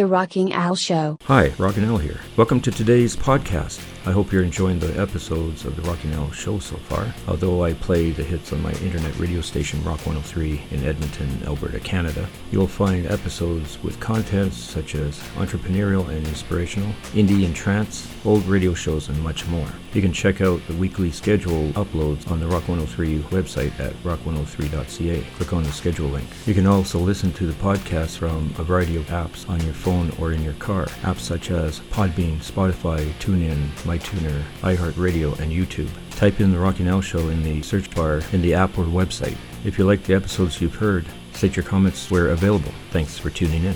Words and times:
The 0.00 0.06
Rocking 0.06 0.54
Al 0.54 0.76
Show. 0.76 1.18
Hi, 1.24 1.52
Rockin' 1.58 1.84
Al 1.84 1.98
here. 1.98 2.20
Welcome 2.38 2.62
to 2.62 2.70
today's 2.70 3.14
podcast. 3.14 3.80
I 4.06 4.12
hope 4.12 4.32
you're 4.32 4.42
enjoying 4.42 4.78
the 4.78 4.98
episodes 4.98 5.66
of 5.66 5.76
the 5.76 5.82
Rockin' 5.82 6.14
Al 6.14 6.30
Show 6.30 6.58
so 6.58 6.76
far. 6.76 7.12
Although 7.28 7.64
I 7.64 7.74
play 7.74 8.12
the 8.12 8.24
hits 8.24 8.50
on 8.50 8.62
my 8.62 8.72
internet 8.72 9.14
radio 9.18 9.42
station 9.42 9.84
Rock 9.84 10.06
103 10.06 10.62
in 10.70 10.86
Edmonton, 10.86 11.28
Alberta, 11.44 11.80
Canada, 11.80 12.26
you'll 12.50 12.66
find 12.66 13.06
episodes 13.06 13.80
with 13.82 14.00
contents 14.00 14.56
such 14.56 14.94
as 14.94 15.18
entrepreneurial 15.36 16.08
and 16.08 16.26
inspirational, 16.26 16.90
indie 17.12 17.44
and 17.44 17.54
trance, 17.54 18.08
old 18.24 18.44
radio 18.46 18.72
shows, 18.72 19.10
and 19.10 19.22
much 19.22 19.46
more. 19.48 19.68
You 19.92 20.00
can 20.00 20.12
check 20.12 20.40
out 20.40 20.64
the 20.66 20.74
weekly 20.74 21.10
schedule 21.10 21.68
uploads 21.72 22.30
on 22.30 22.40
the 22.40 22.46
Rock 22.46 22.68
103 22.68 23.18
website 23.30 23.78
at 23.78 23.92
rock103.ca. 24.02 25.26
Click 25.36 25.52
on 25.52 25.64
the 25.64 25.72
schedule 25.72 26.08
link. 26.08 26.28
You 26.46 26.54
can 26.54 26.66
also 26.66 26.98
listen 26.98 27.32
to 27.34 27.46
the 27.46 27.52
podcast 27.54 28.16
from 28.16 28.54
a 28.56 28.62
variety 28.62 28.96
of 28.96 29.06
apps 29.08 29.48
on 29.50 29.60
your 29.62 29.74
phone 29.74 30.10
or 30.18 30.32
in 30.32 30.42
your 30.42 30.54
car. 30.54 30.86
Apps 31.02 31.20
such 31.20 31.50
as 31.50 31.80
Podbean, 31.90 32.38
Spotify, 32.38 33.04
TuneIn, 33.14 33.68
MyTuner, 33.90 34.44
iHeartRadio, 34.60 35.36
and 35.40 35.50
YouTube. 35.50 35.88
Type 36.10 36.40
in 36.40 36.52
the 36.52 36.58
Rocking 36.60 36.86
Al 36.86 37.00
Show 37.00 37.28
in 37.28 37.42
the 37.42 37.60
search 37.62 37.92
bar 37.92 38.22
in 38.30 38.40
the 38.40 38.54
app 38.54 38.78
or 38.78 38.84
website. 38.84 39.36
If 39.64 39.78
you 39.78 39.84
like 39.84 40.04
the 40.04 40.14
episodes 40.14 40.60
you've 40.60 40.76
heard, 40.76 41.06
state 41.32 41.56
your 41.56 41.64
comments 41.64 42.08
where 42.08 42.28
available. 42.28 42.70
Thanks 42.90 43.18
for 43.18 43.30
tuning 43.30 43.64
in. 43.64 43.74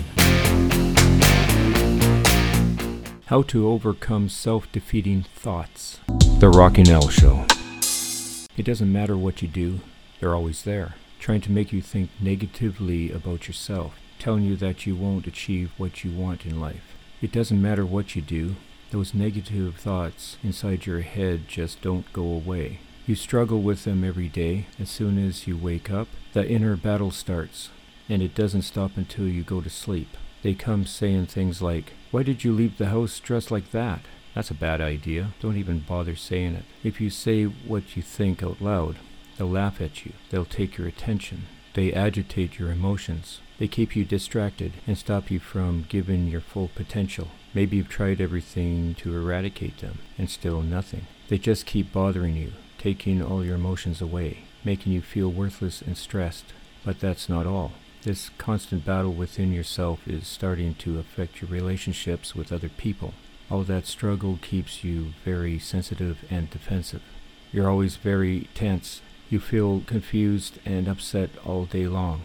How 3.25 3.41
to 3.41 3.67
overcome 3.67 4.29
self 4.29 4.71
defeating 4.71 5.23
thoughts. 5.23 5.99
The 6.39 6.47
Rocking 6.47 6.89
Al 6.89 7.09
Show. 7.09 7.45
It 8.55 8.63
doesn't 8.63 8.89
matter 8.89 9.17
what 9.17 9.41
you 9.41 9.49
do, 9.49 9.81
they're 10.21 10.33
always 10.33 10.63
there, 10.63 10.95
trying 11.19 11.41
to 11.41 11.51
make 11.51 11.73
you 11.73 11.81
think 11.81 12.09
negatively 12.21 13.11
about 13.11 13.49
yourself, 13.49 13.95
telling 14.17 14.43
you 14.43 14.55
that 14.55 14.85
you 14.85 14.95
won't 14.95 15.27
achieve 15.27 15.73
what 15.77 16.05
you 16.05 16.11
want 16.11 16.45
in 16.45 16.61
life. 16.61 16.95
It 17.21 17.33
doesn't 17.33 17.61
matter 17.61 17.85
what 17.85 18.15
you 18.15 18.21
do, 18.21 18.55
those 18.95 19.13
negative 19.13 19.75
thoughts 19.75 20.37
inside 20.41 20.85
your 20.85 21.01
head 21.01 21.49
just 21.49 21.81
don't 21.81 22.13
go 22.13 22.23
away. 22.23 22.79
You 23.05 23.13
struggle 23.13 23.61
with 23.61 23.83
them 23.83 24.05
every 24.05 24.29
day. 24.29 24.67
As 24.79 24.89
soon 24.89 25.17
as 25.17 25.45
you 25.45 25.57
wake 25.57 25.91
up, 25.91 26.07
the 26.31 26.47
inner 26.47 26.77
battle 26.77 27.11
starts, 27.11 27.71
and 28.07 28.21
it 28.21 28.33
doesn't 28.33 28.61
stop 28.61 28.91
until 28.95 29.27
you 29.27 29.43
go 29.43 29.59
to 29.59 29.69
sleep. 29.69 30.15
They 30.43 30.53
come 30.53 30.85
saying 30.85 31.25
things 31.25 31.61
like, 31.61 31.91
Why 32.09 32.23
did 32.23 32.45
you 32.45 32.53
leave 32.53 32.77
the 32.77 32.85
house 32.85 33.19
dressed 33.19 33.51
like 33.51 33.71
that? 33.71 33.99
That's 34.33 34.49
a 34.49 34.53
bad 34.53 34.79
idea. 34.79 35.33
Don't 35.41 35.57
even 35.57 35.79
bother 35.79 36.15
saying 36.15 36.55
it. 36.55 36.63
If 36.81 37.01
you 37.01 37.09
say 37.09 37.43
what 37.43 37.97
you 37.97 38.01
think 38.01 38.41
out 38.41 38.61
loud, 38.61 38.95
they'll 39.37 39.49
laugh 39.49 39.81
at 39.81 40.05
you. 40.05 40.13
They'll 40.29 40.45
take 40.45 40.77
your 40.77 40.87
attention. 40.87 41.47
They 41.75 41.91
agitate 41.91 42.57
your 42.57 42.71
emotions. 42.71 43.41
They 43.59 43.67
keep 43.67 43.97
you 43.97 44.05
distracted 44.05 44.73
and 44.87 44.97
stop 44.97 45.29
you 45.29 45.39
from 45.39 45.85
giving 45.89 46.27
your 46.27 46.39
full 46.39 46.69
potential. 46.73 47.27
Maybe 47.53 47.75
you've 47.77 47.89
tried 47.89 48.21
everything 48.21 48.95
to 48.95 49.15
eradicate 49.15 49.79
them, 49.79 49.99
and 50.17 50.29
still 50.29 50.61
nothing. 50.61 51.07
They 51.27 51.37
just 51.37 51.65
keep 51.65 51.91
bothering 51.91 52.37
you, 52.37 52.53
taking 52.77 53.21
all 53.21 53.43
your 53.43 53.55
emotions 53.55 54.01
away, 54.01 54.45
making 54.63 54.93
you 54.93 55.01
feel 55.01 55.29
worthless 55.29 55.81
and 55.81 55.97
stressed. 55.97 56.45
But 56.85 57.01
that's 57.01 57.27
not 57.27 57.45
all. 57.45 57.73
This 58.03 58.29
constant 58.37 58.85
battle 58.85 59.13
within 59.13 59.51
yourself 59.51 60.07
is 60.07 60.27
starting 60.27 60.75
to 60.75 60.99
affect 60.99 61.41
your 61.41 61.49
relationships 61.49 62.35
with 62.35 62.53
other 62.53 62.69
people. 62.69 63.13
All 63.51 63.63
that 63.63 63.85
struggle 63.85 64.39
keeps 64.41 64.83
you 64.83 65.13
very 65.25 65.59
sensitive 65.59 66.19
and 66.29 66.49
defensive. 66.49 67.01
You're 67.51 67.69
always 67.69 67.97
very 67.97 68.47
tense. 68.53 69.01
You 69.35 69.41
feel 69.41 69.81
confused 69.81 70.59
and 70.63 70.87
upset 70.87 71.29
all 71.45 71.65
day 71.65 71.87
long. 71.87 72.21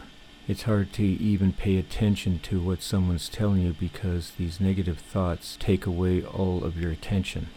It's 0.47 0.63
hard 0.63 0.93
to 0.93 1.03
even 1.03 1.53
pay 1.53 1.77
attention 1.77 2.39
to 2.45 2.61
what 2.61 2.83
someone's 2.83 3.29
telling 3.29 3.63
you 3.63 3.75
because 3.81 4.31
these 4.39 4.61
negative 4.61 5.01
thoughts 5.01 5.57
take 5.59 5.87
away 5.87 6.23
all 6.23 6.63
of 6.63 6.81
your 6.81 6.93
attention. 6.93 7.49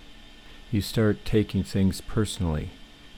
You 0.72 0.82
start 0.82 1.24
taking 1.24 1.64
things 1.64 2.02
personally, 2.02 2.72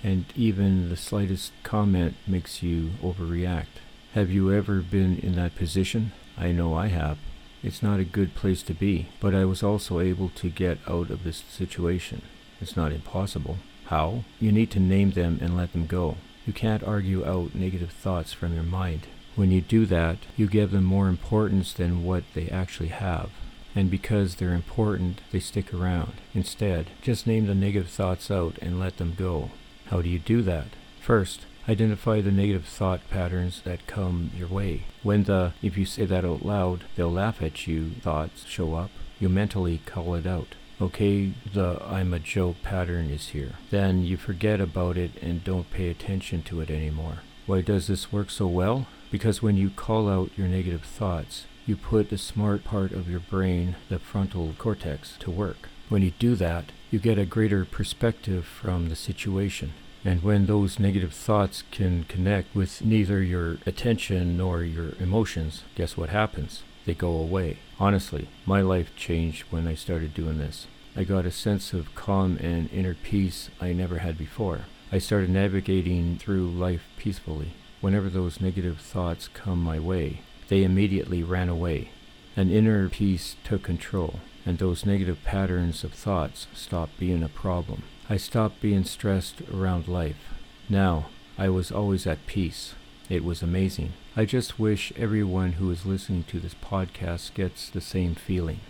and 0.03 0.25
even 0.35 0.89
the 0.89 0.97
slightest 0.97 1.53
comment 1.63 2.15
makes 2.27 2.61
you 2.61 2.89
overreact. 3.01 3.79
Have 4.13 4.29
you 4.29 4.51
ever 4.51 4.81
been 4.81 5.17
in 5.19 5.35
that 5.35 5.55
position? 5.55 6.11
I 6.37 6.51
know 6.51 6.73
I 6.73 6.87
have. 6.87 7.17
It's 7.63 7.81
not 7.81 8.01
a 8.01 8.03
good 8.17 8.35
place 8.35 8.61
to 8.63 8.73
be, 8.73 9.07
but 9.21 9.33
I 9.33 9.45
was 9.45 9.63
also 9.63 10.01
able 10.01 10.27
to 10.35 10.49
get 10.49 10.79
out 10.85 11.09
of 11.09 11.23
this 11.23 11.45
situation. 11.47 12.23
It's 12.59 12.75
not 12.75 12.91
impossible. 12.91 13.59
How? 13.85 14.23
You 14.39 14.51
need 14.51 14.71
to 14.71 14.79
name 14.79 15.11
them 15.11 15.37
and 15.41 15.55
let 15.55 15.71
them 15.71 15.85
go. 15.85 16.17
You 16.45 16.53
can't 16.53 16.83
argue 16.83 17.25
out 17.25 17.55
negative 17.55 17.91
thoughts 17.91 18.31
from 18.33 18.53
your 18.53 18.63
mind. 18.63 19.07
When 19.35 19.51
you 19.51 19.61
do 19.61 19.85
that, 19.87 20.17
you 20.37 20.47
give 20.47 20.71
them 20.71 20.83
more 20.83 21.07
importance 21.07 21.73
than 21.73 22.03
what 22.03 22.23
they 22.33 22.47
actually 22.49 22.89
have. 22.89 23.31
And 23.75 23.91
because 23.91 24.35
they're 24.35 24.53
important, 24.53 25.19
they 25.31 25.39
stick 25.39 25.73
around. 25.73 26.13
Instead, 26.33 26.87
just 27.01 27.27
name 27.27 27.45
the 27.47 27.55
negative 27.55 27.89
thoughts 27.89 28.31
out 28.31 28.57
and 28.61 28.79
let 28.79 28.97
them 28.97 29.15
go. 29.17 29.49
How 29.87 30.01
do 30.01 30.09
you 30.09 30.19
do 30.19 30.41
that? 30.43 30.67
First, 31.01 31.41
identify 31.67 32.21
the 32.21 32.31
negative 32.31 32.65
thought 32.65 33.01
patterns 33.09 33.61
that 33.65 33.87
come 33.87 34.31
your 34.37 34.47
way. 34.47 34.83
When 35.03 35.23
the, 35.23 35.53
if 35.61 35.77
you 35.77 35.85
say 35.85 36.05
that 36.05 36.23
out 36.23 36.45
loud, 36.45 36.85
they'll 36.95 37.11
laugh 37.11 37.41
at 37.41 37.67
you 37.67 37.89
thoughts 38.01 38.45
show 38.45 38.75
up, 38.75 38.91
you 39.19 39.27
mentally 39.27 39.81
call 39.85 40.15
it 40.15 40.25
out. 40.25 40.55
Okay, 40.81 41.31
the 41.53 41.81
I'm 41.85 42.13
a 42.13 42.19
Joe 42.19 42.55
pattern 42.61 43.09
is 43.09 43.29
here. 43.29 43.53
Then 43.69 44.03
you 44.03 44.17
forget 44.17 44.59
about 44.59 44.97
it 44.97 45.11
and 45.21 45.41
don't 45.41 45.71
pay 45.71 45.87
attention 45.89 46.43
to 46.43 46.59
it 46.59 46.69
anymore. 46.69 47.19
Why 47.45 47.61
does 47.61 47.87
this 47.87 48.11
work 48.11 48.29
so 48.29 48.47
well? 48.47 48.87
Because 49.09 49.41
when 49.41 49.55
you 49.55 49.69
call 49.69 50.09
out 50.09 50.31
your 50.35 50.49
negative 50.49 50.83
thoughts, 50.83 51.45
you 51.65 51.77
put 51.77 52.09
the 52.09 52.17
smart 52.17 52.65
part 52.65 52.91
of 52.91 53.09
your 53.09 53.21
brain, 53.21 53.77
the 53.87 53.99
frontal 53.99 54.53
cortex, 54.57 55.15
to 55.19 55.31
work. 55.31 55.69
When 55.87 56.01
you 56.01 56.11
do 56.19 56.35
that, 56.35 56.65
you 56.91 56.99
get 56.99 57.17
a 57.17 57.25
greater 57.25 57.63
perspective 57.63 58.45
from 58.45 58.89
the 58.89 58.97
situation. 58.97 59.73
And 60.03 60.23
when 60.23 60.45
those 60.45 60.77
negative 60.77 61.13
thoughts 61.13 61.63
can 61.71 62.03
connect 62.03 62.53
with 62.53 62.83
neither 62.83 63.23
your 63.23 63.59
attention 63.65 64.35
nor 64.35 64.63
your 64.63 64.91
emotions, 64.99 65.63
guess 65.75 65.95
what 65.95 66.09
happens? 66.09 66.63
They 66.85 66.93
go 66.93 67.11
away. 67.11 67.57
Honestly, 67.79 68.27
my 68.45 68.61
life 68.61 68.95
changed 68.95 69.45
when 69.49 69.67
I 69.67 69.75
started 69.75 70.13
doing 70.13 70.37
this. 70.37 70.67
I 70.95 71.03
got 71.03 71.25
a 71.25 71.31
sense 71.31 71.73
of 71.73 71.93
calm 71.95 72.37
and 72.41 72.71
inner 72.71 72.93
peace 72.93 73.49
I 73.59 73.73
never 73.73 73.97
had 73.97 74.17
before. 74.17 74.61
I 74.91 74.99
started 74.99 75.29
navigating 75.29 76.17
through 76.17 76.49
life 76.51 76.83
peacefully. 76.95 77.53
Whenever 77.81 78.09
those 78.09 78.39
negative 78.39 78.79
thoughts 78.79 79.27
come 79.27 79.61
my 79.61 79.79
way, 79.79 80.21
they 80.47 80.63
immediately 80.63 81.23
ran 81.23 81.49
away. 81.49 81.89
An 82.37 82.49
inner 82.49 82.87
peace 82.89 83.35
took 83.43 83.63
control, 83.63 84.19
and 84.45 84.57
those 84.57 84.85
negative 84.85 85.23
patterns 85.23 85.83
of 85.83 85.93
thoughts 85.93 86.47
stopped 86.53 86.99
being 86.99 87.23
a 87.23 87.29
problem. 87.29 87.83
I 88.09 88.17
stopped 88.17 88.61
being 88.61 88.83
stressed 88.83 89.41
around 89.53 89.87
life. 89.87 90.33
Now, 90.69 91.07
I 91.37 91.49
was 91.49 91.71
always 91.71 92.05
at 92.05 92.25
peace. 92.27 92.75
It 93.09 93.23
was 93.23 93.41
amazing. 93.43 93.93
I 94.15 94.25
just 94.25 94.59
wish 94.59 94.91
everyone 94.97 95.53
who 95.53 95.69
is 95.69 95.85
listening 95.85 96.23
to 96.29 96.39
this 96.39 96.55
podcast 96.55 97.33
gets 97.35 97.69
the 97.69 97.81
same 97.81 98.15
feeling. 98.15 98.61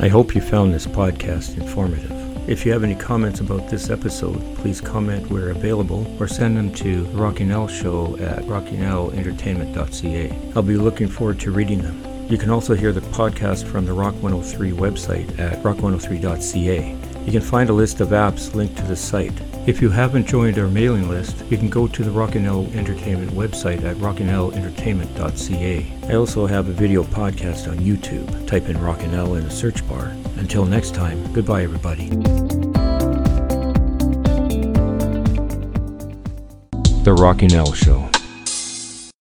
I 0.00 0.08
hope 0.08 0.34
you 0.34 0.40
found 0.40 0.74
this 0.74 0.86
podcast 0.86 1.56
informative. 1.56 2.10
If 2.48 2.66
you 2.66 2.72
have 2.72 2.82
any 2.84 2.96
comments 2.96 3.40
about 3.40 3.70
this 3.70 3.88
episode, 3.90 4.40
please 4.56 4.80
comment 4.80 5.30
where 5.30 5.50
available 5.50 6.04
or 6.20 6.28
send 6.28 6.56
them 6.56 6.72
to 6.74 7.04
the 7.04 7.16
Rocking 7.16 7.52
Al 7.52 7.68
Show 7.68 8.16
at 8.18 8.42
rockingalentertainment.ca. 8.42 10.52
I'll 10.54 10.62
be 10.62 10.76
looking 10.76 11.08
forward 11.08 11.40
to 11.40 11.52
reading 11.52 11.80
them. 11.80 12.02
You 12.28 12.36
can 12.38 12.50
also 12.50 12.74
hear 12.74 12.92
the 12.92 13.00
podcast 13.00 13.66
from 13.66 13.86
the 13.86 13.92
Rock 13.92 14.14
103 14.14 14.72
website 14.72 15.38
at 15.38 15.62
rock103.ca. 15.62 16.96
You 17.24 17.32
can 17.32 17.40
find 17.40 17.70
a 17.70 17.72
list 17.72 18.00
of 18.00 18.08
apps 18.08 18.52
linked 18.54 18.76
to 18.78 18.84
the 18.84 18.96
site. 18.96 19.32
If 19.66 19.80
you 19.80 19.88
haven't 19.88 20.26
joined 20.26 20.58
our 20.58 20.68
mailing 20.68 21.08
list, 21.08 21.42
you 21.48 21.56
can 21.56 21.70
go 21.70 21.86
to 21.86 22.04
the 22.04 22.10
Rocking 22.10 22.44
Al 22.44 22.66
Entertainment 22.74 23.30
website 23.30 23.82
at 23.82 23.96
rockingalentertainment.ca. 23.96 25.92
I 26.06 26.14
also 26.14 26.46
have 26.46 26.68
a 26.68 26.72
video 26.72 27.02
podcast 27.02 27.70
on 27.70 27.78
YouTube. 27.78 28.46
Type 28.46 28.68
in 28.68 28.78
Rocking 28.78 29.14
Al 29.14 29.36
in 29.36 29.44
the 29.44 29.50
search 29.50 29.88
bar. 29.88 30.12
Until 30.36 30.66
next 30.66 30.94
time, 30.94 31.32
goodbye 31.32 31.62
everybody. 31.62 32.10
The 37.04 37.16
Rocking 37.18 37.54
Al 37.54 37.72
Show. 37.72 38.10